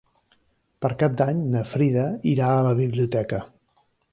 Per 0.85 0.89
Cap 1.03 1.19
d'Any 1.21 1.43
na 1.57 1.63
Frida 1.75 2.07
irà 2.35 2.49
a 2.55 2.67
la 2.71 2.75
biblioteca. 2.83 3.43